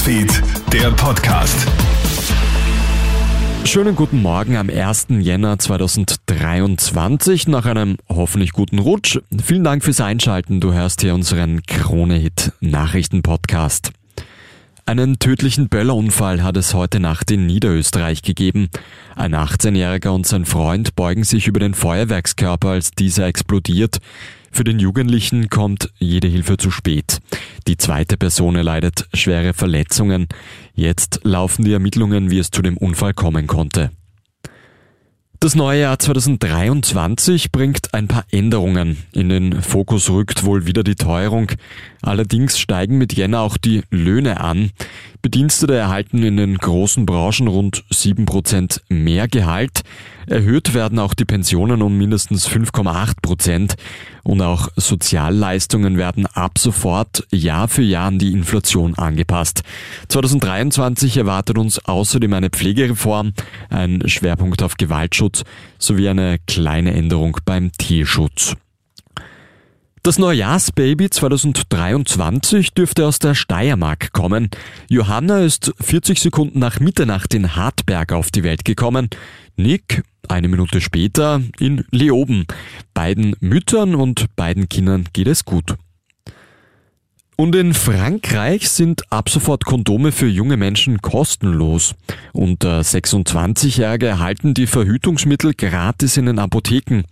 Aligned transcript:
Newsfeed, 0.00 0.42
der 0.72 0.90
Podcast. 0.92 1.68
Schönen 3.64 3.94
guten 3.94 4.22
Morgen 4.22 4.56
am 4.56 4.70
1. 4.70 5.08
Jänner 5.10 5.58
2023 5.58 7.48
nach 7.48 7.66
einem 7.66 7.98
hoffentlich 8.08 8.52
guten 8.52 8.78
Rutsch. 8.78 9.18
Vielen 9.44 9.62
Dank 9.62 9.84
fürs 9.84 10.00
Einschalten. 10.00 10.62
Du 10.62 10.72
hörst 10.72 11.02
hier 11.02 11.14
unseren 11.14 11.62
Krone-Hit 11.64 12.52
Nachrichten-Podcast. 12.60 13.92
Einen 14.86 15.18
tödlichen 15.18 15.68
Böllerunfall 15.68 16.42
hat 16.42 16.56
es 16.56 16.72
heute 16.72 16.98
Nacht 16.98 17.30
in 17.30 17.44
Niederösterreich 17.44 18.22
gegeben. 18.22 18.70
Ein 19.16 19.34
18-Jähriger 19.34 20.14
und 20.14 20.26
sein 20.26 20.46
Freund 20.46 20.96
beugen 20.96 21.24
sich 21.24 21.46
über 21.46 21.60
den 21.60 21.74
Feuerwerkskörper, 21.74 22.70
als 22.70 22.92
dieser 22.92 23.26
explodiert. 23.26 23.98
Für 24.50 24.64
den 24.64 24.78
Jugendlichen 24.78 25.48
kommt 25.48 25.90
jede 25.98 26.28
Hilfe 26.28 26.56
zu 26.56 26.70
spät. 26.70 27.20
Die 27.66 27.76
zweite 27.76 28.16
Person 28.16 28.56
erleidet 28.56 29.08
schwere 29.14 29.54
Verletzungen. 29.54 30.26
Jetzt 30.74 31.20
laufen 31.22 31.64
die 31.64 31.72
Ermittlungen, 31.72 32.30
wie 32.30 32.38
es 32.38 32.50
zu 32.50 32.60
dem 32.60 32.76
Unfall 32.76 33.14
kommen 33.14 33.46
konnte. 33.46 33.90
Das 35.42 35.54
neue 35.54 35.80
Jahr 35.80 35.98
2023 35.98 37.50
bringt 37.50 37.94
ein 37.94 38.08
paar 38.08 38.26
Änderungen. 38.30 38.98
In 39.12 39.30
den 39.30 39.62
Fokus 39.62 40.10
rückt 40.10 40.44
wohl 40.44 40.66
wieder 40.66 40.82
die 40.82 40.96
Teuerung. 40.96 41.52
Allerdings 42.02 42.58
steigen 42.58 42.98
mit 42.98 43.12
Jänner 43.12 43.40
auch 43.40 43.56
die 43.56 43.82
Löhne 43.90 44.40
an. 44.40 44.70
Bedienstete 45.22 45.74
erhalten 45.74 46.22
in 46.22 46.38
den 46.38 46.56
großen 46.56 47.04
Branchen 47.04 47.46
rund 47.46 47.84
7% 47.92 48.80
mehr 48.88 49.28
Gehalt. 49.28 49.82
Erhöht 50.26 50.72
werden 50.74 50.98
auch 50.98 51.12
die 51.12 51.24
Pensionen 51.24 51.82
um 51.82 51.98
mindestens 51.98 52.48
5,8% 52.48 53.74
und 54.22 54.40
auch 54.40 54.68
Sozialleistungen 54.76 55.98
werden 55.98 56.26
ab 56.26 56.58
sofort 56.58 57.26
Jahr 57.32 57.68
für 57.68 57.82
Jahr 57.82 58.06
an 58.06 58.18
die 58.18 58.32
Inflation 58.32 58.94
angepasst. 58.94 59.62
2023 60.08 61.16
erwartet 61.16 61.58
uns 61.58 61.84
außerdem 61.84 62.32
eine 62.32 62.50
Pflegereform, 62.50 63.32
ein 63.68 64.02
Schwerpunkt 64.06 64.62
auf 64.62 64.76
Gewaltschutz 64.76 65.44
sowie 65.78 66.08
eine 66.08 66.38
kleine 66.46 66.94
Änderung 66.94 67.36
beim 67.44 67.72
Tierschutz. 67.72 68.56
Das 70.02 70.18
Neujahrsbaby 70.18 71.10
2023 71.10 72.72
dürfte 72.72 73.06
aus 73.06 73.18
der 73.18 73.34
Steiermark 73.34 74.14
kommen. 74.14 74.48
Johanna 74.88 75.40
ist 75.40 75.74
40 75.78 76.18
Sekunden 76.18 76.58
nach 76.58 76.80
Mitternacht 76.80 77.34
in 77.34 77.54
Hartberg 77.54 78.12
auf 78.12 78.30
die 78.30 78.42
Welt 78.42 78.64
gekommen. 78.64 79.10
Nick 79.56 80.02
eine 80.26 80.48
Minute 80.48 80.80
später 80.80 81.42
in 81.58 81.84
Leoben. 81.90 82.46
Beiden 82.94 83.36
Müttern 83.40 83.94
und 83.94 84.34
beiden 84.36 84.70
Kindern 84.70 85.06
geht 85.12 85.28
es 85.28 85.44
gut. 85.44 85.76
Und 87.40 87.56
in 87.56 87.72
Frankreich 87.72 88.68
sind 88.68 89.10
ab 89.10 89.30
sofort 89.30 89.64
Kondome 89.64 90.12
für 90.12 90.26
junge 90.26 90.58
Menschen 90.58 91.00
kostenlos. 91.00 91.94
Unter 92.34 92.80
26-Jährige 92.82 94.08
erhalten 94.08 94.52
die 94.52 94.66
Verhütungsmittel 94.66 95.54
gratis 95.54 96.18
in 96.18 96.26
den 96.26 96.38
Apotheken. 96.38 97.04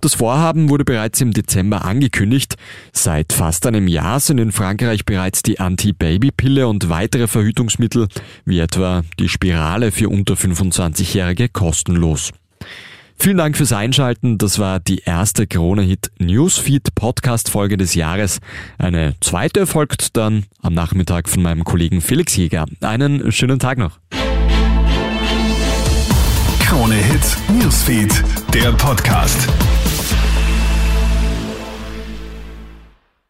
Das 0.00 0.14
Vorhaben 0.14 0.70
wurde 0.70 0.84
bereits 0.84 1.20
im 1.20 1.32
Dezember 1.32 1.84
angekündigt. 1.84 2.56
Seit 2.92 3.32
fast 3.32 3.64
einem 3.64 3.86
Jahr 3.86 4.18
sind 4.18 4.38
in 4.38 4.50
Frankreich 4.50 5.04
bereits 5.04 5.44
die 5.44 5.60
Anti-Baby-Pille 5.60 6.66
und 6.66 6.88
weitere 6.88 7.28
Verhütungsmittel, 7.28 8.08
wie 8.44 8.58
etwa 8.58 9.04
die 9.20 9.28
Spirale 9.28 9.92
für 9.92 10.08
unter 10.08 10.34
25-Jährige, 10.34 11.48
kostenlos. 11.48 12.32
Vielen 13.18 13.38
Dank 13.38 13.56
fürs 13.56 13.72
Einschalten. 13.72 14.38
Das 14.38 14.58
war 14.58 14.78
die 14.78 14.98
erste 14.98 15.46
Krone-Hit 15.46 16.10
Newsfeed 16.18 16.94
Podcast 16.94 17.50
Folge 17.50 17.76
des 17.76 17.94
Jahres. 17.94 18.40
Eine 18.78 19.14
zweite 19.20 19.66
folgt 19.66 20.16
dann 20.16 20.44
am 20.62 20.74
Nachmittag 20.74 21.28
von 21.28 21.42
meinem 21.42 21.64
Kollegen 21.64 22.00
Felix 22.00 22.36
Jäger. 22.36 22.66
Einen 22.80 23.32
schönen 23.32 23.58
Tag 23.58 23.78
noch. 23.78 23.98
Krone-Hit 26.60 27.36
Newsfeed, 27.60 28.22
der 28.52 28.72
Podcast. 28.72 29.48